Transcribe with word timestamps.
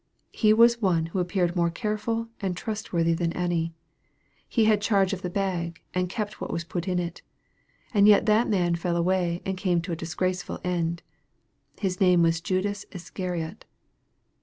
He 0.31 0.51
was 0.51 0.81
one 0.81 1.05
who 1.05 1.19
appeared 1.19 1.55
more 1.55 1.69
careful 1.69 2.27
and 2.39 2.57
trustworthy 2.57 3.13
than 3.13 3.31
any. 3.33 3.75
He 4.49 4.65
had 4.65 4.79
the 4.79 4.83
charge 4.83 5.13
of 5.13 5.21
the 5.21 5.29
bag, 5.29 5.79
and 5.93 6.09
kept 6.09 6.41
what 6.41 6.51
was 6.51 6.63
put 6.63 6.87
in 6.87 6.97
it. 6.97 7.21
And 7.93 8.07
yet 8.07 8.25
that 8.25 8.49
man 8.49 8.73
fell 8.75 8.95
away 8.97 9.43
and 9.45 9.55
came 9.55 9.79
to 9.83 9.91
a 9.91 9.95
disgraceful 9.95 10.59
end. 10.63 11.03
His 11.79 12.01
name 12.01 12.23
was 12.23 12.41
Judas 12.41 12.83
Iscariot. 12.91 13.65